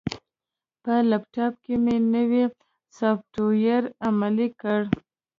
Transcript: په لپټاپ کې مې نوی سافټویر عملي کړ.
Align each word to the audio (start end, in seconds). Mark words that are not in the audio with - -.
په 0.83 0.93
لپټاپ 1.09 1.53
کې 1.63 1.75
مې 1.83 1.95
نوی 2.13 2.43
سافټویر 2.97 3.83
عملي 4.07 4.47
کړ. 4.61 4.81